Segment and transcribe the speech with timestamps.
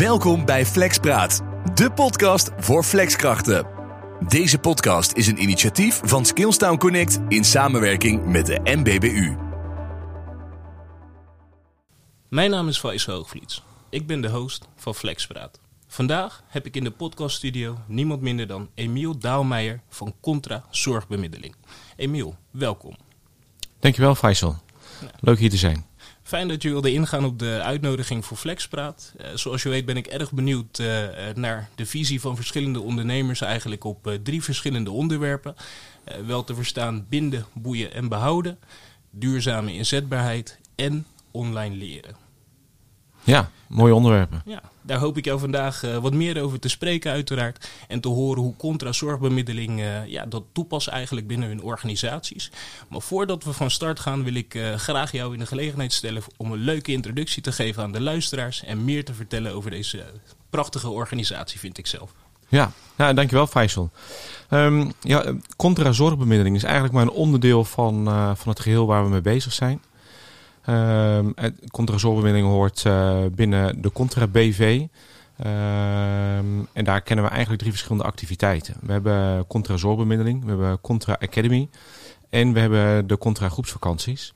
[0.00, 1.42] Welkom bij Flexpraat,
[1.74, 3.66] de podcast voor flexkrachten.
[4.28, 9.36] Deze podcast is een initiatief van Skillstown Connect in samenwerking met de MBBU.
[12.28, 13.62] Mijn naam is Faisal Hoogvliets.
[13.90, 15.60] Ik ben de host van Flexpraat.
[15.86, 21.54] Vandaag heb ik in de podcaststudio niemand minder dan Emiel Daalmeijer van Contra Zorgbemiddeling.
[21.96, 22.96] Emiel, welkom.
[23.78, 24.56] Dankjewel Faisal.
[25.20, 25.89] Leuk hier te zijn.
[26.30, 29.12] Fijn dat je wilde ingaan op de uitnodiging voor Flexpraat.
[29.20, 30.86] Uh, zoals je weet ben ik erg benieuwd uh,
[31.34, 35.54] naar de visie van verschillende ondernemers eigenlijk op uh, drie verschillende onderwerpen.
[36.26, 38.58] wel te verstaan binden, boeien en behouden,
[39.10, 42.29] duurzame inzetbaarheid en online leren.
[43.22, 44.42] Ja, mooie onderwerpen.
[44.44, 47.68] Ja, daar hoop ik jou vandaag uh, wat meer over te spreken uiteraard.
[47.88, 52.50] En te horen hoe contra-zorgbemiddeling uh, ja, dat toepast eigenlijk binnen hun organisaties.
[52.88, 56.22] Maar voordat we van start gaan wil ik uh, graag jou in de gelegenheid stellen
[56.36, 58.64] om een leuke introductie te geven aan de luisteraars.
[58.64, 60.04] En meer te vertellen over deze
[60.50, 62.12] prachtige organisatie vind ik zelf.
[62.48, 63.90] Ja, nou, dankjewel Faisal.
[64.50, 68.04] Um, ja, contra-zorgbemiddeling is eigenlijk maar een onderdeel van,
[68.36, 69.82] van het geheel waar we mee bezig zijn.
[70.68, 71.18] Uh,
[71.70, 74.86] Contra-zorgbemiddeling hoort uh, binnen de Contra BV.
[75.44, 76.36] Uh,
[76.72, 78.74] en daar kennen we eigenlijk drie verschillende activiteiten.
[78.80, 81.68] We hebben Contra Zorgbemiddeling, we hebben Contra Academy
[82.30, 84.34] en we hebben de Contra Groepsvakanties.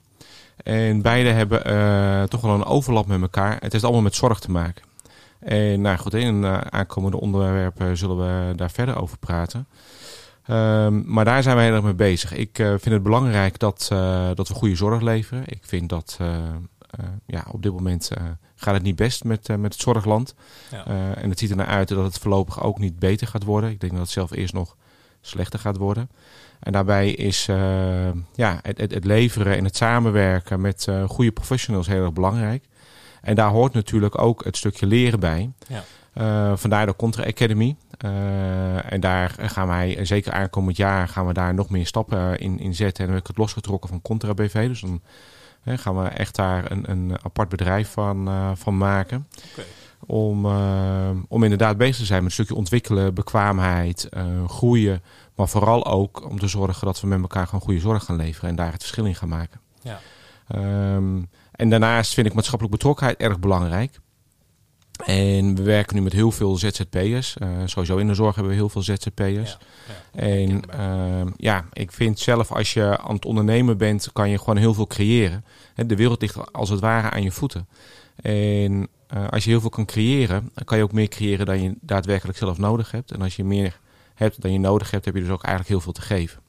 [0.63, 3.57] En beide hebben uh, toch wel een overlap met elkaar.
[3.59, 4.83] Het heeft allemaal met zorg te maken.
[5.39, 9.67] En nou goed, in een aankomende onderwerpen zullen we daar verder over praten.
[10.49, 12.33] Um, maar daar zijn we heel erg mee bezig.
[12.33, 15.43] Ik uh, vind het belangrijk dat, uh, dat we goede zorg leveren.
[15.45, 16.35] Ik vind dat uh,
[17.25, 18.09] ja, op dit moment
[18.55, 20.35] gaat het niet best met, met het zorgland.
[20.71, 20.85] Ja.
[21.15, 23.69] en het ziet er naar uit dat het voorlopig ook niet beter gaat worden.
[23.69, 24.75] Ik denk dat het zelf eerst nog
[25.21, 26.09] slechter gaat worden.
[26.59, 27.45] En daarbij is
[28.35, 32.65] ja, het, het, het, leveren en het samenwerken met goede professionals heel erg belangrijk.
[33.21, 35.51] En daar hoort natuurlijk ook het stukje leren bij.
[35.67, 35.83] Ja.
[36.57, 37.75] Vandaar de Contra Academy.
[38.05, 42.59] Uh, en daar gaan wij, zeker aankomend jaar, gaan we daar nog meer stappen in,
[42.59, 42.99] in zetten.
[42.99, 44.67] En dan heb ik het losgetrokken van Contra BV.
[44.67, 45.01] Dus dan
[45.63, 49.27] uh, gaan we echt daar een, een apart bedrijf van, van maken.
[49.51, 49.65] Okay.
[50.05, 50.45] Om,
[51.27, 54.09] om inderdaad bezig te zijn met een stukje ontwikkelen, bekwaamheid,
[54.47, 55.03] groeien.
[55.35, 58.49] Maar vooral ook om te zorgen dat we met elkaar gewoon goede zorg gaan leveren.
[58.49, 59.59] En daar het verschil in gaan maken.
[59.81, 59.99] Ja.
[60.95, 63.99] Um, en daarnaast vind ik maatschappelijke betrokkenheid erg belangrijk.
[65.05, 67.35] En we werken nu met heel veel ZZP'ers.
[67.41, 69.57] Uh, sowieso in de zorg hebben we heel veel ZZP'ers.
[69.87, 74.29] Ja, ja, en uh, ja, ik vind zelf als je aan het ondernemen bent, kan
[74.29, 75.45] je gewoon heel veel creëren.
[75.75, 77.67] De wereld ligt als het ware aan je voeten.
[78.21, 81.61] En uh, als je heel veel kan creëren, dan kan je ook meer creëren dan
[81.61, 83.11] je daadwerkelijk zelf nodig hebt.
[83.11, 83.79] En als je meer
[84.13, 86.39] hebt dan je nodig hebt, heb je dus ook eigenlijk heel veel te geven.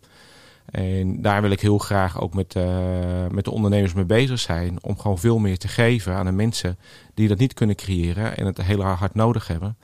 [0.71, 4.79] En daar wil ik heel graag ook met, uh, met de ondernemers mee bezig zijn.
[4.83, 6.79] Om gewoon veel meer te geven aan de mensen
[7.15, 9.77] die dat niet kunnen creëren en het heel hard nodig hebben.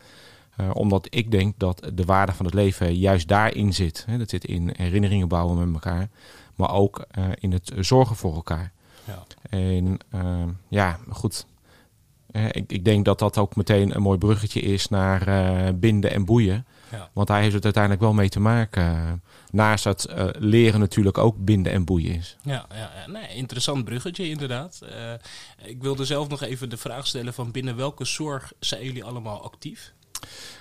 [0.61, 4.05] Uh, omdat ik denk dat de waarde van het leven juist daarin zit.
[4.07, 4.19] Hè.
[4.19, 6.09] Dat zit in herinneringen bouwen met elkaar.
[6.55, 8.73] Maar ook uh, in het zorgen voor elkaar.
[9.05, 9.23] Ja.
[9.51, 9.99] En
[10.69, 11.47] ja, goed.
[12.51, 16.67] ik, ik denk dat dat ook meteen een mooi bruggetje is naar binden en boeien.
[16.93, 17.11] Ja.
[17.13, 19.23] Want daar heeft het uiteindelijk wel mee te maken.
[19.51, 22.37] Naast het uh, leren natuurlijk ook binden en boeien is.
[22.43, 24.81] Ja, ja, nee, interessant bruggetje inderdaad.
[24.83, 25.13] Uh,
[25.69, 29.43] ik wilde zelf nog even de vraag stellen van binnen welke zorg zijn jullie allemaal
[29.43, 29.93] actief?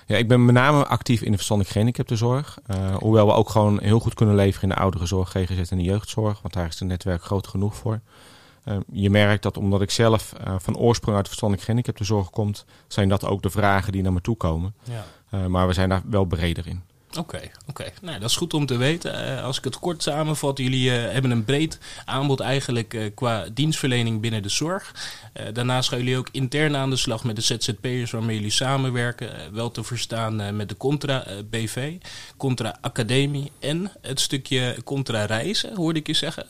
[0.06, 2.58] Ja, ik ben met name actief in de verstandelijk gehandicaptenzorg.
[2.66, 5.84] Uh, hoewel we ook gewoon heel goed kunnen leveren in de ouderenzorg, GGZ en de
[5.84, 6.42] jeugdzorg.
[6.42, 8.00] Want daar is het netwerk groot genoeg voor.
[8.64, 12.54] Uh, je merkt dat omdat ik zelf uh, van oorsprong uit de verstandelijk gehandicaptenzorg kom,
[12.86, 14.74] zijn dat ook de vragen die naar me toe komen.
[14.82, 15.04] Ja.
[15.34, 16.82] Uh, maar we zijn daar wel breder in.
[17.18, 17.70] Oké, okay, oké.
[17.70, 17.92] Okay.
[18.02, 19.28] Nou, dat is goed om te weten.
[19.28, 23.46] Uh, als ik het kort samenvat, jullie uh, hebben een breed aanbod eigenlijk uh, qua
[23.54, 24.94] dienstverlening binnen de zorg.
[25.52, 29.54] daarnaast gaan jullie ook intern aan de slag met de ZZP'ers waarmee jullie samenwerken.
[29.54, 31.96] wel te verstaan met de Contra BV,
[32.36, 36.46] Contra Academie en het stukje Contra Reizen, hoorde ik je zeggen.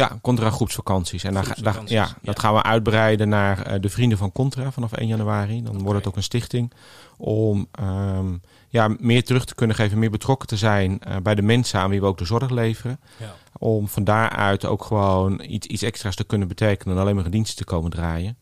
[0.00, 1.24] Ja, Contra groepsvakanties.
[1.24, 5.06] En daar, daar, ja, dat gaan we uitbreiden naar de vrienden van Contra vanaf 1
[5.08, 5.62] januari.
[5.62, 5.82] Dan okay.
[5.82, 6.72] wordt het ook een stichting
[7.16, 7.68] om...
[7.80, 11.80] Um, ja, meer terug te kunnen geven, meer betrokken te zijn uh, bij de mensen
[11.80, 13.00] aan wie we ook de zorg leveren.
[13.16, 13.34] Ja.
[13.58, 17.30] Om van daaruit ook gewoon iets, iets extra's te kunnen betekenen en alleen maar een
[17.30, 18.36] dienst te komen draaien.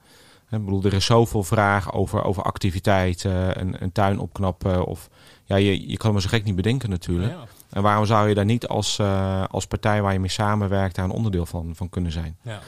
[0.51, 4.85] Ik bedoel, er is zoveel vraag over, over activiteiten, een, een tuin opknappen.
[4.85, 5.09] Of,
[5.45, 7.33] ja, je, je kan me zo gek niet bedenken natuurlijk.
[7.33, 7.47] Ja.
[7.71, 11.05] En waarom zou je daar niet als, uh, als partij waar je mee samenwerkt daar
[11.05, 12.37] een onderdeel van, van kunnen zijn?
[12.43, 12.61] Ja.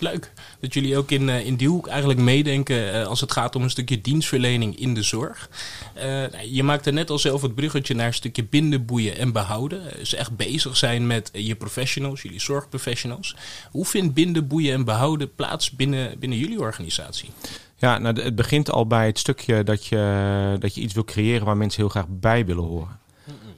[0.00, 3.56] Leuk dat jullie ook in, uh, in die hoek eigenlijk meedenken uh, als het gaat
[3.56, 5.50] om een stukje dienstverlening in de zorg.
[5.96, 9.82] Uh, je maakte net al zelf het bruggetje naar een stukje binden, boeien en behouden.
[9.96, 13.36] Dus echt bezig zijn met je professionals, jullie zorgprofessionals.
[13.70, 17.30] Hoe vindt binden, boeien en behouden plaats binnen, binnen jullie organisatie?
[17.76, 21.46] Ja, nou, het begint al bij het stukje dat je, dat je iets wil creëren
[21.46, 22.98] waar mensen heel graag bij willen horen.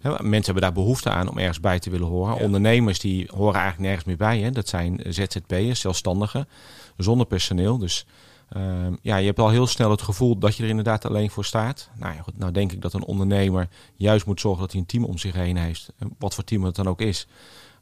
[0.02, 2.36] Mensen hebben daar behoefte aan om ergens bij te willen horen.
[2.36, 4.38] Ondernemers die horen eigenlijk nergens meer bij.
[4.38, 4.50] Hè.
[4.50, 6.48] Dat zijn ZZP'ers, zelfstandigen,
[6.96, 7.78] zonder personeel.
[7.78, 8.06] Dus
[8.50, 11.44] Ehm, ja, je hebt al heel snel het gevoel dat je er inderdaad alleen voor
[11.44, 11.90] staat.
[11.94, 14.86] Nou, ja, goed, nou denk ik dat een ondernemer juist moet zorgen dat hij een
[14.86, 15.92] team om zich heen heeft.
[16.18, 17.26] Wat voor team het dan ook is.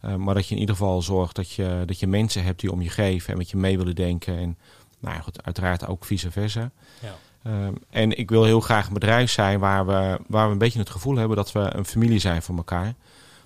[0.01, 2.73] Ehm, maar dat je in ieder geval zorgt dat je, dat je mensen hebt die
[2.73, 4.39] om je geven en met je mee willen denken.
[4.39, 4.59] En
[4.99, 6.71] nou ja, goed, uiteraard ook vice versa.
[7.01, 7.15] Ja.
[7.43, 10.79] Ehm, en ik wil heel graag een bedrijf zijn waar we, waar we een beetje
[10.79, 12.95] het gevoel hebben dat we een familie zijn voor elkaar.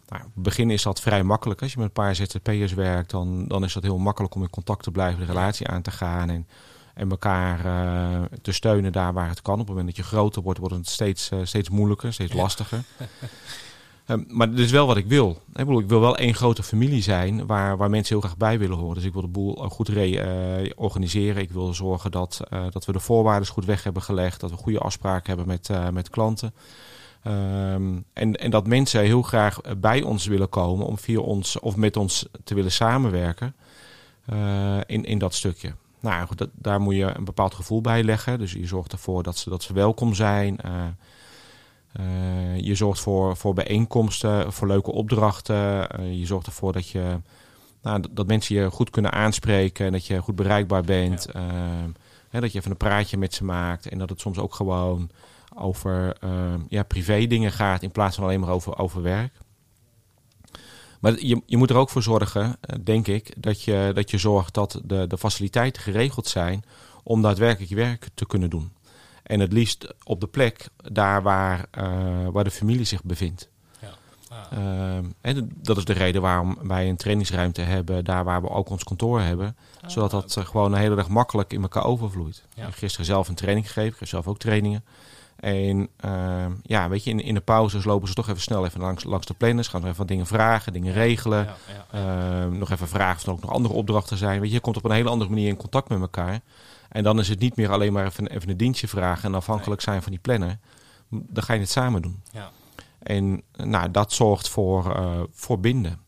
[0.09, 1.63] Nou, het begin is dat vrij makkelijk.
[1.63, 4.51] Als je met een paar ZZP'ers werkt, dan, dan is dat heel makkelijk om in
[4.51, 6.31] contact te blijven, de relatie aan te gaan.
[6.31, 6.47] En
[6.95, 9.53] en elkaar uh, te steunen daar waar het kan.
[9.53, 12.83] Op het moment dat je groter wordt, wordt het steeds, uh, steeds moeilijker, steeds lastiger.
[14.13, 15.43] um, maar dat is wel wat ik wil.
[15.55, 18.77] Ik, ik wil wel één grote familie zijn waar, waar mensen heel graag bij willen
[18.77, 18.95] horen.
[18.95, 20.09] Dus ik wil de boel goed re,
[20.65, 21.43] uh, organiseren.
[21.43, 24.41] Ik wil zorgen dat, dat we de voorwaarden goed weg hebben gelegd.
[24.41, 26.55] Dat we goede afspraken hebben met, met klanten.
[27.27, 31.77] Um, en, en dat mensen heel graag bij ons willen komen om via ons of
[31.77, 33.55] met ons te willen samenwerken
[34.87, 35.75] in, in dat stukje.
[36.01, 38.39] Nou dat, daar moet je een bepaald gevoel bij leggen.
[38.39, 40.57] Dus je zorgt ervoor dat ze, dat ze welkom zijn.
[42.01, 45.89] Uh, uh, je zorgt voor, voor bijeenkomsten, voor leuke opdrachten.
[46.01, 47.21] Uh, je zorgt ervoor dat, je,
[47.83, 51.29] nou, dat mensen je goed kunnen aanspreken en dat je goed bereikbaar bent.
[51.33, 51.41] Ja.
[52.29, 55.11] Hè, dat je even een praatje met ze maakt en dat het soms ook gewoon
[55.57, 56.17] over
[56.69, 59.33] ja, privé dingen gaat in plaats van alleen maar over, over werk.
[61.03, 64.19] Maar je, je moet er ook voor zorgen, eh, denk ik, dat je, dat je
[64.19, 66.65] zorgt dat de, de faciliteiten geregeld zijn
[67.03, 68.73] om daadwerkelijk je werk te kunnen doen.
[69.33, 73.49] En het liefst op de plek daar waar, uh, waar de familie zich bevindt.
[73.81, 73.89] Ja.
[74.59, 78.69] Uh, en dat is de reden waarom wij een trainingsruimte hebben, daar waar we ook
[78.69, 79.57] ons kantoor hebben.
[79.81, 82.43] Ah, zodat dat uh, gewoon een hele dag makkelijk in elkaar overvloeit.
[82.55, 82.71] Ja.
[82.71, 84.85] Gisteren zelf een training gegeven, ik zelf ook trainingen.
[85.37, 88.81] En uh, ja, weet je, in, in de pauzes lopen ze toch even snel even
[88.81, 89.69] langs, langs de planners.
[89.69, 91.45] Gaan nog even wat dingen vragen, dingen regelen.
[91.45, 91.57] Ja,
[91.93, 94.41] ja, uh, nog even vragen of er ook nog andere opdrachten zijn.
[94.41, 96.41] Weet je, je komt op een hele andere manier in contact met elkaar.
[96.93, 99.81] En dan is het niet meer alleen maar even, even een dienstje vragen en afhankelijk
[99.81, 100.59] zijn van die planner.
[101.09, 102.23] Dan ga je het samen doen.
[102.33, 102.51] Ja.
[102.99, 106.01] En nou, dat zorgt voor, uh, voor binden.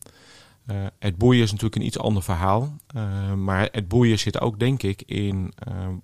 [0.67, 2.75] Uh, het boeien is natuurlijk een iets ander verhaal.
[2.95, 5.53] Uh, maar het boeien zit ook, denk ik, in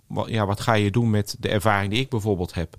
[0.08, 2.78] wat, ja, wat ga je doen met de ervaring die ik bijvoorbeeld heb.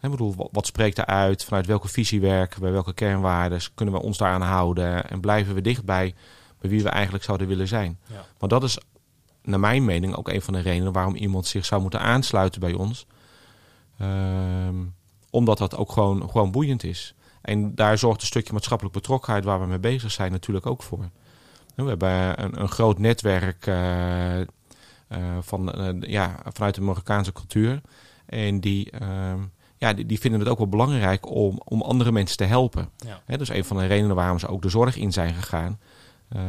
[0.00, 1.44] Ik bedoel, wat, spreekt eruit?
[1.44, 2.70] Vanuit welke visie werken we?
[2.70, 5.10] Welke kernwaarden kunnen we ons daaraan houden?
[5.10, 6.14] En blijven we dichtbij
[6.60, 7.98] bij wie we eigenlijk zouden willen zijn?
[8.06, 8.24] Ja.
[8.38, 8.78] Want dat is
[9.44, 12.72] naar mijn mening ook een van de redenen waarom iemand zich zou moeten aansluiten bij
[12.72, 13.06] ons.
[14.02, 14.94] Um,
[15.30, 17.14] omdat dat ook gewoon, gewoon boeiend is.
[17.40, 21.10] En daar zorgt een stukje maatschappelijk betrokkenheid waar we mee bezig zijn natuurlijk ook voor.
[21.74, 24.46] We hebben een, een groot netwerk uh, uh,
[25.40, 27.80] van, uh, ja, vanuit de Marokkaanse cultuur.
[28.26, 29.38] En die, ehm,
[29.76, 32.90] ja, die, die, vinden het ook wel belangrijk om, om andere mensen te helpen.
[32.96, 33.22] Ja.
[33.24, 35.78] He, dus een van de redenen waarom ze ook de zorg in zijn gegaan.
[36.36, 36.40] Uh,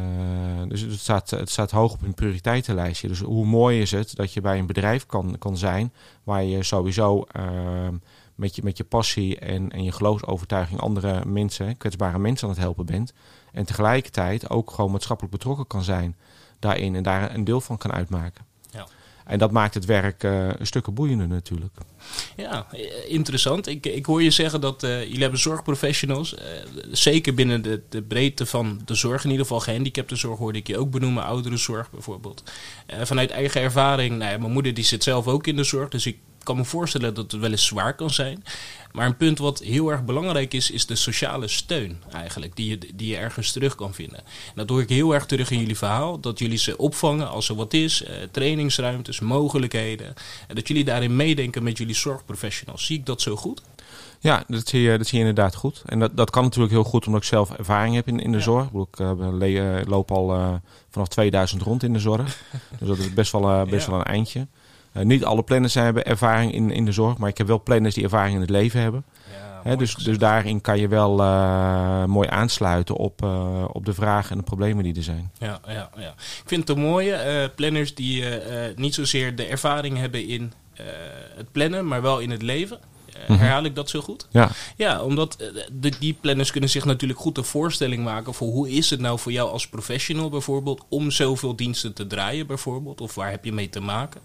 [0.68, 3.08] dus het staat, het staat hoog op hun prioriteitenlijstje.
[3.08, 5.92] Dus hoe mooi is het dat je bij een bedrijf kan, kan zijn
[6.24, 7.88] waar je sowieso uh,
[8.34, 12.62] met, je, met je passie en, en je geloofsovertuiging andere mensen, kwetsbare mensen aan het
[12.62, 13.12] helpen bent.
[13.52, 16.16] En tegelijkertijd ook gewoon maatschappelijk betrokken kan zijn
[16.58, 18.44] daarin en daar een deel van kan uitmaken.
[19.26, 21.72] En dat maakt het werk uh, een stuk boeiender natuurlijk.
[22.36, 22.66] Ja,
[23.08, 23.66] interessant.
[23.66, 26.34] Ik, ik hoor je zeggen dat uh, jullie hebben zorgprofessionals.
[26.92, 30.78] Zeker binnen de, de breedte van de zorg, in ieder geval gehandicaptenzorg hoorde ik je
[30.78, 32.42] ook benoemen, ouderenzorg bijvoorbeeld.
[33.02, 36.06] vanuit eigen ervaring, nou ja, mijn moeder die zit zelf ook in de zorg, dus
[36.06, 38.44] ik kan me voorstellen dat het wel eens zwaar kan zijn.
[38.92, 42.78] Maar een punt wat heel erg belangrijk is, is de sociale steun eigenlijk, die je,
[42.94, 44.18] die je ergens terug kan vinden.
[44.18, 47.48] En dat hoor ik heel erg terug in jullie verhaal, dat jullie ze opvangen als
[47.48, 50.14] er wat is, eh, trainingsruimtes, mogelijkheden.
[50.48, 52.86] En dat jullie daarin meedenken met jullie zorgprofessionals.
[52.86, 53.62] Zie ik dat zo goed?
[54.20, 55.82] Ja, dat zie, je, dat zie je inderdaad goed.
[55.86, 58.40] En dat, dat kan natuurlijk heel goed omdat ik zelf ervaring heb in, in de
[58.40, 58.66] zorg.
[58.66, 60.54] Ik, uh, loop al uh,
[60.90, 62.42] vanaf 2000 rond in de zorg.
[62.78, 64.46] dus dat is best wel, best wel een eindje.
[64.96, 67.94] Uh, niet alle planners hebben ervaring in, in de zorg, maar ik heb wel planners
[67.94, 69.04] die ervaring in het leven hebben.
[69.64, 74.30] Ja, dus, dus daarin kan je wel uh, mooi aansluiten op, uh, op de vragen
[74.30, 75.30] en de problemen die er zijn.
[75.38, 76.08] Ja, ja, ja.
[76.18, 77.50] Ik vind het een mooie.
[77.54, 78.24] planners die
[78.76, 80.52] niet zozeer de ervaring hebben in
[81.36, 82.78] het plannen, maar wel in het leven.
[83.28, 83.38] Mhm.
[83.38, 84.26] Herhaal ik dat zo goed?
[84.30, 84.50] Ja.
[84.76, 85.36] Ja, omdat
[85.72, 89.18] de, die planners kunnen zich natuurlijk goed een voorstelling maken voor hoe is het nou
[89.18, 93.00] voor jou als professional bijvoorbeeld om zoveel diensten te draaien bijvoorbeeld.
[93.00, 94.20] Of waar heb je mee te maken?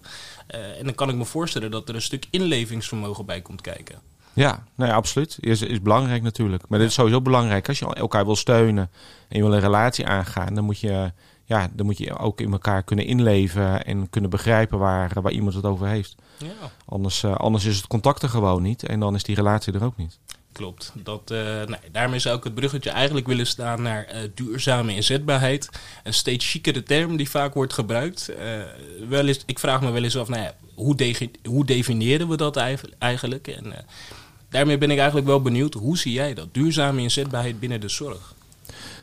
[0.56, 4.00] Uh, en dan kan ik me voorstellen dat er een stuk inlevingsvermogen bij komt kijken.
[4.34, 5.38] Ja, nou ja, absoluut.
[5.40, 6.64] Is, is belangrijk natuurlijk.
[6.68, 7.68] Maar dit is sowieso belangrijk.
[7.68, 8.90] Als je elkaar wil steunen
[9.28, 11.12] en je wil een relatie aangaan, dan moet je,
[11.52, 15.54] ja, dan moet je ook in elkaar kunnen inleven en kunnen begrijpen waar, waar iemand
[15.54, 16.16] het over heeft.
[16.38, 16.72] Ja.
[16.86, 19.84] Anders, uh, anders is het contact er gewoon niet en dan is die relatie er
[19.84, 20.18] ook niet.
[20.52, 20.92] Klopt.
[20.96, 25.70] Dat, uh, nee, daarmee zou ik het bruggetje eigenlijk willen staan naar uh, duurzame inzetbaarheid.
[26.04, 28.32] Een steeds chicere term die vaak wordt gebruikt.
[29.10, 32.38] wel eens, ik vraag me wel eens af, nou ja, hoe, de, hoe definiëren we
[32.38, 32.58] dat
[32.98, 33.48] eigenlijk?
[33.48, 33.74] En
[34.50, 36.54] daarmee ben ik eigenlijk wel benieuwd, hoe zie jij dat?
[36.54, 38.34] Duurzame inzetbaarheid binnen de zorg?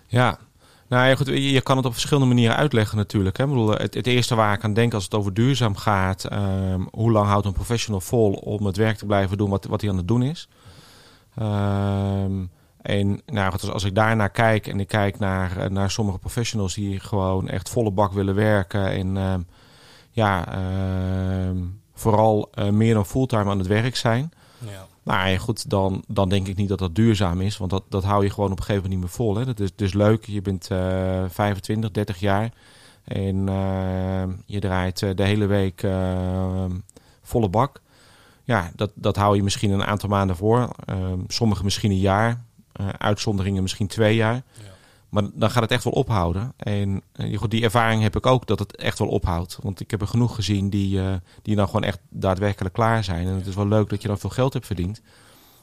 [0.07, 0.39] Ja,
[0.89, 3.37] nou ja, goed, je kan het op verschillende manieren uitleggen natuurlijk.
[3.37, 3.45] Hè.
[3.45, 6.89] Ik bedoel, het, het, eerste waar ik aan denk als het over duurzaam gaat, um,
[6.91, 9.91] hoe lang houdt een professional vol om het werk te blijven doen wat, wat hij
[9.91, 10.49] aan het doen is.
[11.41, 12.51] Um,
[12.83, 17.01] en nou, als, als ik daarnaar kijk en ik kijk naar, naar sommige professionals die
[17.01, 19.47] gewoon echt volle bak willen werken en um,
[20.11, 20.49] ja,
[21.95, 24.33] vooral uh, meer dan fulltime aan het werk zijn.
[24.59, 24.87] Ja.
[25.09, 27.57] Nou ja, goed, dan, dan denk ik niet dat dat duurzaam is.
[27.57, 29.37] Want dat, dat hou je gewoon op een gegeven moment niet meer vol.
[29.37, 29.45] Hè.
[29.45, 30.25] Dat is dus leuk.
[30.25, 32.53] Je bent uh, 25, 30 jaar.
[33.05, 35.87] En uh, je draait uh, de hele week
[37.23, 37.81] volle bak.
[38.45, 40.69] Ja, dat, dat hou je misschien een aantal maanden voor.
[41.27, 42.45] Sommigen misschien een jaar.
[42.99, 44.35] uitzonderingen misschien twee jaar.
[44.35, 44.43] Ja.
[45.09, 46.53] Maar dan gaat het echt wel ophouden.
[46.57, 49.59] En uh, die ervaring heb ik ook dat het echt wel ophoudt.
[49.63, 53.27] Want ik heb er genoeg gezien die, uh, die dan gewoon echt daadwerkelijk klaar zijn.
[53.27, 55.01] En het is wel leuk dat je dan veel geld hebt verdiend.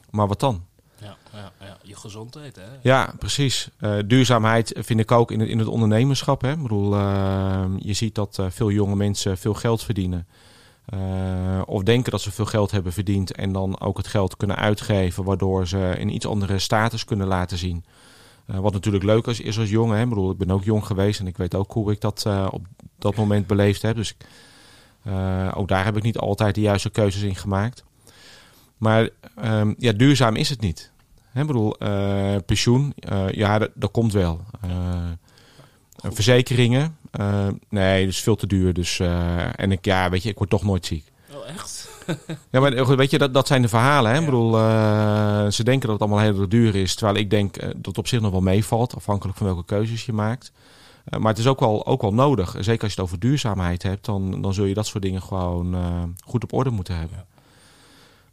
[0.10, 0.66] Maar wat dan?
[1.02, 1.78] Ja, ja, ja.
[1.84, 2.62] je gezondheid hè?
[2.82, 3.70] Ja, precies.
[3.80, 6.42] Uh, duurzaamheid vind ik ook in het, in het ondernemerschap.
[6.42, 6.52] Hè?
[6.52, 6.96] Ik bedoel,
[7.78, 10.28] je ziet dat veel jonge mensen veel geld verdienen.
[11.66, 15.24] of denken dat ze veel geld hebben verdiend en dan ook het geld kunnen uitgeven,
[15.24, 17.86] waardoor ze een iets andere status kunnen laten zien.
[18.52, 19.96] Uh, wat natuurlijk leuk is, is als jongen.
[19.96, 20.04] Hè?
[20.04, 22.48] Ik bedoel, ik ben ook jong geweest en ik weet ook hoe ik dat uh,
[22.52, 22.66] op
[23.00, 23.96] dat moment beleefd heb.
[23.96, 24.16] Dus
[25.08, 27.84] uh, ook daar heb ik niet altijd de juiste keuzes in gemaakt.
[28.78, 29.10] Maar
[29.44, 30.92] um, ja, duurzaam is het niet.
[31.34, 31.76] Ik bedoel,
[32.46, 32.94] pensioen,
[33.32, 34.42] ja, dat, dat, komt wel.
[35.98, 36.98] verzekeringen,
[37.70, 38.74] nee, dat is veel te duur.
[38.74, 39.00] Dus,
[39.56, 41.12] en ik, ja, weet je, ik word toch nooit ziek.
[41.34, 41.75] Oh, echt?
[42.52, 44.12] ja, maar weet je, dat, dat zijn de verhalen.
[44.12, 44.16] Hè?
[44.16, 44.20] Ja.
[44.20, 46.96] Ik bedoel, uh, ze denken dat het allemaal heel duur is.
[46.96, 48.96] Terwijl ik denk uh, dat het op zich nog wel meevalt.
[48.96, 50.52] Afhankelijk van welke keuzes je maakt.
[51.10, 52.56] Uh, maar het is ook wel, ook wel nodig.
[52.60, 54.06] Zeker als je het over duurzaamheid hebt.
[54.06, 55.76] Dan, dan zul je dat soort dingen gewoon
[56.26, 57.26] goed op orde moeten hebben.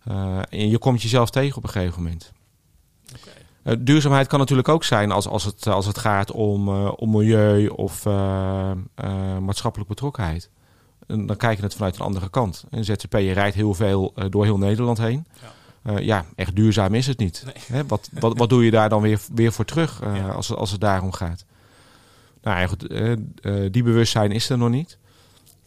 [0.04, 0.44] Ja.
[0.48, 2.32] en je komt jezelf tegen op een gegeven moment.
[3.16, 3.84] Okay.
[3.84, 8.04] duurzaamheid kan natuurlijk ook zijn als, als, het, als het gaat om, om milieu of
[9.40, 10.50] maatschappelijk betrokkenheid.
[11.06, 12.64] En dan kijk je het vanuit een andere kant.
[12.70, 15.26] Een ZZP'er rijdt heel veel uh, door heel Nederland heen.
[15.40, 15.92] Ja.
[15.92, 17.42] Uh, ja, echt duurzaam is het niet.
[17.44, 17.54] Nee.
[17.78, 17.86] Hè?
[17.86, 20.28] Wat, wat, wat doe je daar dan weer, weer voor terug uh, ja.
[20.28, 21.44] als, als het daarom gaat?
[22.42, 22.88] Nou ja, goed,
[23.72, 24.98] die bewustzijn is er nog niet.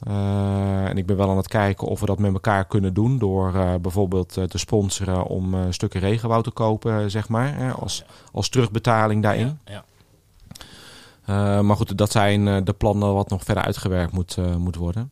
[0.06, 3.80] en ik ben wel aan het kijken of we dat met elkaar kunnen doen door
[3.82, 9.60] bijvoorbeeld te sponsoren om stukken regenwoud te kopen, zeg maar, als, als terugbetaling daarin.
[9.66, 11.62] Ja.
[11.62, 15.12] maar goed, dat zijn de plannen wat nog verder uitgewerkt moet, moet worden.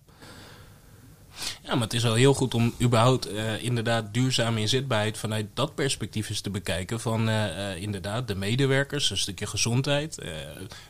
[1.64, 5.76] Ja, maar het is wel heel goed om überhaupt uh, inderdaad duurzame inzetbaarheid vanuit dat
[5.76, 7.00] perspectief eens te bekijken.
[7.00, 10.18] Van uh, uh, inderdaad de medewerkers, een stukje gezondheid.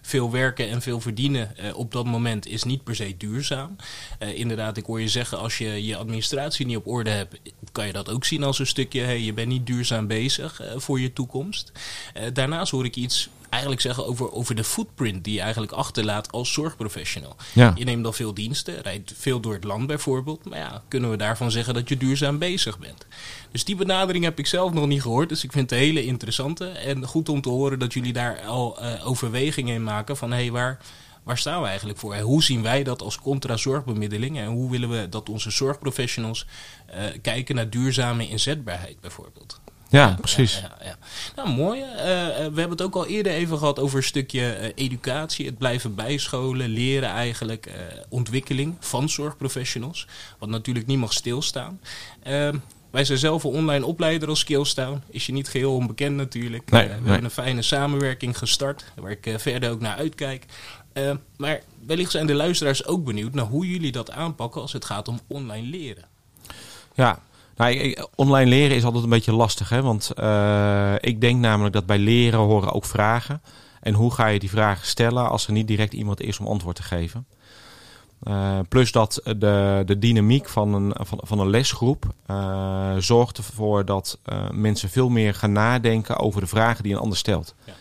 [0.02, 3.76] veel werken en veel verdienen op dat moment is niet per se duurzaam.
[4.20, 7.40] inderdaad, ik hoor je zeggen, als je je administratie niet op orde hebt,
[7.72, 11.00] kan je dat ook zien als een stukje, hey, je bent niet duurzaam bezig voor
[11.00, 11.72] je toekomst.
[12.34, 16.54] daarnaast hoor ik iets eigenlijk zeggen over, over de footprint die je eigenlijk achterlaat als
[16.54, 17.36] zorgprofessional.
[17.54, 17.74] Ja.
[17.76, 20.50] Je neemt al veel diensten, rijdt veel door het land bijvoorbeeld.
[20.50, 23.06] Maar ja, kunnen we daarvan zeggen dat je duurzaam bezig bent?
[23.52, 25.30] Dus die benadering heb ik zelf nog niet gehoord.
[25.30, 26.68] Dus ik vind het een hele interessante.
[26.68, 30.38] En goed om te horen dat jullie daar al uh, overwegingen in maken van hé,
[30.38, 30.80] hey, waar
[31.24, 32.18] waar staan we eigenlijk voor?
[32.18, 34.38] Hoe zien wij dat als contra-zorgbemiddeling?
[34.38, 36.46] En hoe willen we dat onze zorgprofessionals
[36.90, 39.60] uh, kijken naar duurzame inzetbaarheid bijvoorbeeld?
[39.94, 40.60] Ja, precies.
[40.60, 40.98] Ja, ja,
[41.36, 41.80] Nou, mooi.
[41.80, 41.96] Uh,
[42.36, 45.46] we hebben het ook al eerder even gehad over een stukje uh, educatie.
[45.46, 47.68] Het blijven bijscholen, leren eigenlijk.
[47.68, 47.74] Uh,
[48.10, 50.08] ontwikkeling van zorgprofessionals.
[50.40, 51.80] Wat natuurlijk niet mag stilstaan.
[52.24, 52.58] Ehm,
[52.92, 55.02] wij zijn zelf een online opleider als Skillstown.
[55.10, 56.72] Is je niet geheel onbekend natuurlijk.
[56.72, 57.04] Nee, we nee.
[57.04, 58.86] hebben een fijne samenwerking gestart.
[58.96, 60.46] Waar ik verder ook naar uitkijk.
[60.94, 64.86] Ehm, maar wellicht zijn de luisteraars ook benieuwd naar hoe jullie dat aanpakken als het
[64.86, 66.06] gaat om online leren.
[66.94, 67.20] Ja,
[67.56, 69.82] nou, online leren is altijd een beetje lastig, hè?
[69.82, 73.42] want uh, ik denk namelijk dat bij leren horen ook vragen.
[73.82, 76.76] En hoe ga je die vragen stellen als er niet direct iemand is om antwoord
[76.76, 77.26] te geven?
[78.24, 83.86] Uh, plus dat de, de dynamiek van een, van, van een lesgroep uh, zorgt ervoor
[83.86, 84.20] dat
[84.52, 87.56] mensen veel meer gaan nadenken over de vragen die een ander stelt.
[87.64, 87.74] Ja.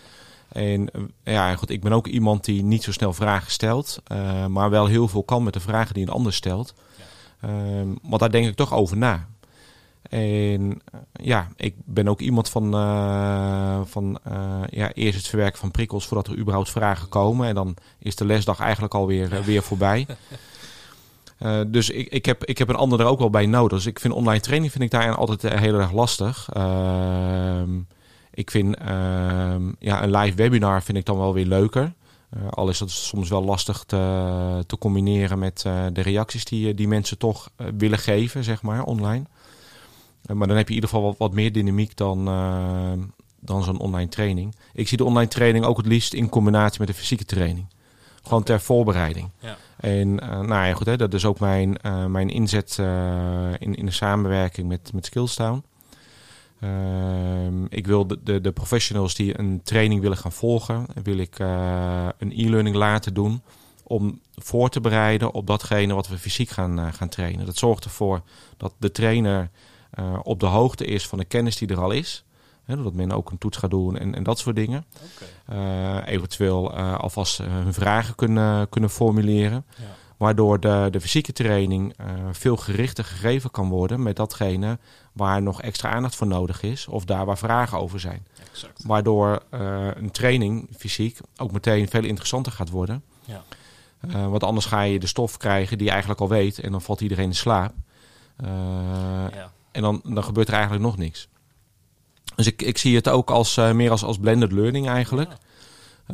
[0.52, 0.88] En
[1.24, 4.02] ja, goed, ik ben ook iemand die niet zo snel vragen stelt,
[4.48, 6.74] maar wel heel veel kan met de vragen die een ander stelt.
[7.40, 7.48] Ja.
[8.02, 9.26] want daar denk ik toch over na.
[10.08, 15.58] En eh, ja, ik ben ook iemand van, eh, van eh, ja, eerst het verwerken
[15.58, 17.48] van prikkels voordat er überhaupt vragen komen.
[17.48, 20.06] En dan is de lesdag eigenlijk alweer uh, weer voorbij.
[21.66, 23.78] Dus ik, ik, heb, ik heb een ander er ook wel bij nodig.
[23.78, 26.48] Dus ik vind online training vind ik daar altijd heel erg lastig.
[26.56, 27.62] Uh,
[28.34, 28.86] ik vind uh,
[29.78, 31.92] ja, een live webinar vind ik dan wel weer leuker.
[32.50, 35.60] Al is dat soms wel lastig te, te combineren met
[35.92, 39.24] de reacties die, die mensen toch willen geven, zeg maar, online.
[40.34, 42.24] Maar dan heb je in ieder geval wat, wat meer dynamiek dan,
[43.40, 44.54] dan zo'n online training.
[44.72, 47.66] Ik zie de online training ook het liefst in combinatie met de fysieke training.
[48.22, 49.30] Gewoon ter voorbereiding.
[49.38, 49.56] Ja.
[49.76, 51.76] En nou ja, goed, hè, dat is ook mijn,
[52.08, 52.78] mijn inzet
[53.58, 55.62] in, in de samenwerking met, met Skillstown.
[56.64, 61.38] Uh, ik wil de, de, de, professionals die een training willen gaan volgen, wil ik
[62.18, 63.42] een e-learning laten doen
[63.82, 67.46] om voor te bereiden op datgene wat we fysiek gaan, gaan trainen.
[67.46, 68.22] Dat zorgt ervoor
[68.56, 69.50] dat de trainer
[69.98, 72.24] uh, op de hoogte is van de kennis die er al is.
[72.64, 74.84] Hè, dat men ook een toets gaat doen en, en dat soort dingen.
[75.46, 76.02] Okay.
[76.04, 79.64] eventueel alvast hun vragen kunnen, kunnen formuleren.
[79.76, 79.84] Ja.
[80.16, 81.94] Waardoor de, de fysieke training
[82.32, 84.78] veel gerichter gegeven kan worden met datgene
[85.12, 86.86] waar nog extra aandacht voor nodig is.
[86.86, 88.26] Of daar waar vragen over zijn.
[88.50, 88.82] Exact.
[88.86, 93.04] Waardoor een training fysiek ook meteen veel interessanter gaat worden.
[93.24, 93.42] Ja.
[94.08, 96.58] Uh, want anders ga je de stof krijgen die je eigenlijk al weet.
[96.58, 97.72] En dan valt iedereen in slaap.
[98.36, 99.52] Ja.
[99.72, 101.28] En dan, dan gebeurt er eigenlijk nog niks.
[102.34, 105.30] Dus ik, ik zie het ook als, meer als, als blended learning eigenlijk.
[105.30, 105.36] Ja.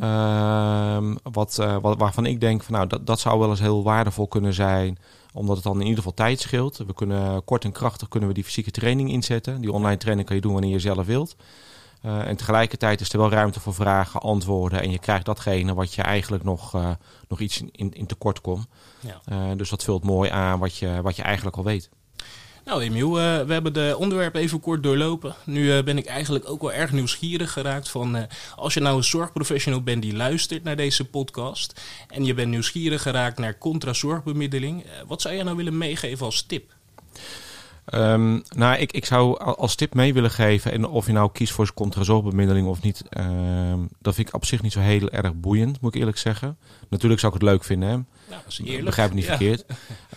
[0.01, 3.83] Uh, wat, uh, wat, waarvan ik denk van nou, dat, dat zou wel eens heel
[3.83, 4.97] waardevol kunnen zijn.
[5.33, 6.77] Omdat het dan in ieder geval tijd scheelt.
[6.77, 9.61] We kunnen kort en krachtig kunnen we die fysieke training inzetten.
[9.61, 11.35] Die online training kan je doen wanneer je zelf wilt.
[12.05, 14.81] Uh, en tegelijkertijd is er wel ruimte voor vragen, antwoorden.
[14.81, 16.89] En je krijgt datgene wat je eigenlijk nog, uh,
[17.27, 18.67] nog iets in, in tekort komt.
[18.99, 19.55] Ja.
[19.55, 21.89] dus dat vult mooi aan wat je, wat je eigenlijk al weet.
[22.69, 25.35] Nou, Emiel, uh, we hebben de onderwerpen even kort doorlopen.
[25.45, 28.23] Nu uh, ben ik eigenlijk ook wel erg nieuwsgierig geraakt van uh,
[28.55, 33.01] als je nou een zorgprofessional bent die luistert naar deze podcast en je bent nieuwsgierig
[33.01, 36.73] geraakt naar contra-zorgbemiddeling, wat zou je nou willen meegeven als tip?
[37.93, 41.53] Um, nou, ik, ik zou als tip mee willen geven, en of je nou kiest
[41.53, 45.81] voor contrazoorbemiddeling of niet, um, dat vind ik op zich niet zo heel erg boeiend,
[45.81, 46.57] moet ik eerlijk zeggen.
[46.89, 47.95] Natuurlijk zou ik het leuk vinden, hè?
[47.95, 48.85] Nou, dat is eerlijk.
[48.85, 49.37] Begrijp ik niet ja.
[49.37, 49.65] verkeerd.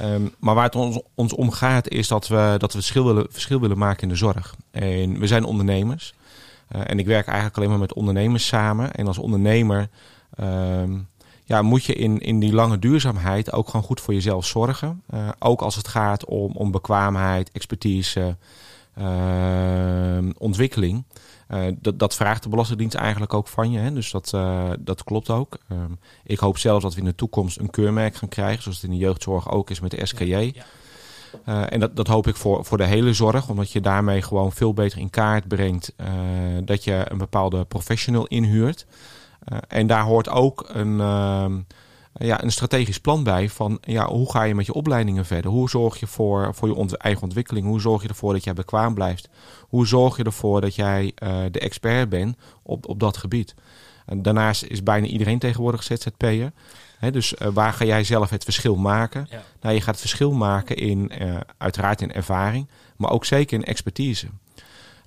[0.02, 3.26] Um, maar waar het ons, ons om gaat, is dat we, dat we verschil, willen,
[3.30, 4.56] verschil willen maken in de zorg.
[4.70, 6.14] En we zijn ondernemers.
[6.76, 8.92] Uh, en ik werk eigenlijk alleen maar met ondernemers samen.
[8.92, 9.88] En als ondernemer
[11.44, 15.02] ja, moet je in, in die lange duurzaamheid ook gewoon goed voor jezelf zorgen.
[15.14, 18.36] Uh, ook als het gaat om, om bekwaamheid, expertise,
[18.98, 21.04] uh, ontwikkeling.
[21.48, 23.78] Uh, dat, dat vraagt de Belastingdienst eigenlijk ook van je.
[23.78, 23.92] Hè?
[23.92, 24.30] Dus dat,
[24.80, 25.58] dat klopt ook.
[26.24, 28.62] ik hoop zelfs dat we in de toekomst een keurmerk gaan krijgen.
[28.62, 30.24] Zoals het in de jeugdzorg ook is met de SKJ.
[30.24, 30.64] Ja, ja.
[31.48, 34.52] Uh, en dat, dat hoop ik voor, voor de hele zorg, omdat je daarmee gewoon
[34.52, 36.06] veel beter in kaart brengt uh,
[36.64, 38.86] dat je een bepaalde professional inhuurt.
[39.52, 41.46] Uh, en daar hoort ook een, uh,
[42.12, 45.50] ja, een strategisch plan bij van ja, hoe ga je met je opleidingen verder?
[45.50, 47.66] Hoe zorg je voor, voor je ont eigen ontwikkeling?
[47.66, 49.28] Hoe zorg je ervoor dat jij bekwaam blijft?
[49.60, 53.54] Hoe zorg je ervoor dat jij uh, de expert bent op, op dat gebied?
[54.06, 56.52] En daarnaast is bijna iedereen tegenwoordig ZZP'er.
[56.98, 59.26] He, dus uh, waar ga jij zelf het verschil maken?
[59.30, 59.42] Ja.
[59.60, 63.64] Nou, je gaat het verschil maken in, uh, uiteraard in ervaring, maar ook zeker in
[63.64, 64.26] expertise.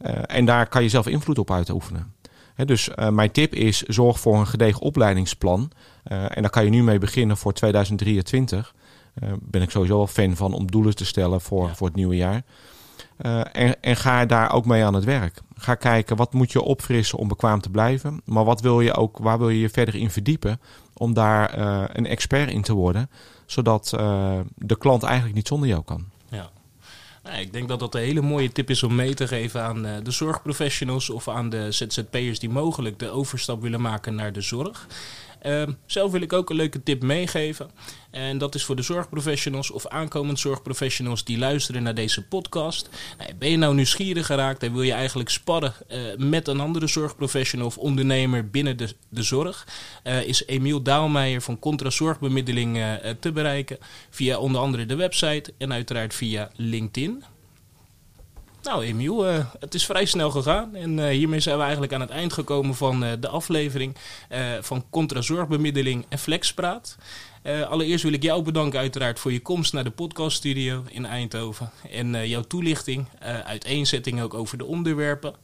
[0.02, 2.14] Uh, en daar kan je zelf invloed op uitoefenen.
[2.56, 5.72] He, dus uh, mijn tip is: zorg voor een gedegen opleidingsplan.
[6.08, 8.74] Uh, en daar kan je nu mee beginnen voor 2023.
[9.24, 11.76] Uh, ben ik sowieso wel fan van om doelen te stellen voor, ja.
[11.76, 12.44] voor het nieuwe jaar.
[13.52, 15.42] En, en, ga daar ook mee aan het werk.
[15.56, 18.22] Ga kijken wat moet je opfrissen om bekwaam te blijven.
[18.26, 20.60] Maar wat wil je ook, waar wil je je verder in verdiepen
[20.94, 21.58] om daar
[21.98, 23.10] een expert in te worden.
[23.46, 23.90] Zodat
[24.56, 26.06] de klant eigenlijk niet zonder jou kan.
[27.26, 29.86] Nou, ik denk dat dat een hele mooie tip is om mee te geven aan
[29.86, 34.42] uh, de zorgprofessionals of aan de ZZP'ers die mogelijk de overstap willen maken naar de
[34.42, 34.88] zorg.
[35.46, 37.70] Uh, zelf wil ik ook een leuke tip meegeven.
[38.12, 42.90] En dat is voor de zorgprofessionals of aankomend zorgprofessionals die luisteren naar deze podcast.
[43.18, 46.88] Nou, ben je nou nieuwsgierig geraakt en wil je eigenlijk sparren uh, met een andere
[46.88, 49.68] zorgprofessional of ondernemer binnen de, de zorg?
[50.04, 53.78] Uh, is Emiel Daalmeijer van Contra Zorgbemiddeling uh, te bereiken
[54.10, 57.24] via onder andere de website en uiteraard via LinkedIn.
[58.66, 60.76] Nou, Emiel, uh, het is vrij snel gegaan.
[60.76, 63.96] En uh, hiermee zijn we eigenlijk aan het eind gekomen van uh, de aflevering
[64.62, 66.98] van Contra Zorgbemiddeling en Flexpraat.
[67.70, 71.70] allereerst wil ik jou bedanken uiteraard voor je komst naar de podcaststudio in Eindhoven.
[71.92, 73.08] En jouw toelichting,
[73.46, 75.36] uiteenzetting ook over de onderwerpen.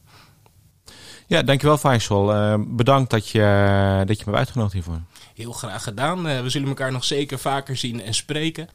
[1.26, 2.58] Ja, dankjewel Faisal.
[2.68, 5.00] bedankt dat je, dat je me hebt uitgenodigd hiervoor.
[5.34, 6.22] Heel graag gedaan.
[6.22, 8.68] we zullen elkaar nog zeker vaker zien en spreken.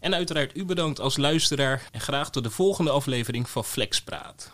[0.00, 4.52] En uiteraard u bedankt als luisteraar en graag tot de volgende aflevering van Flexpraat.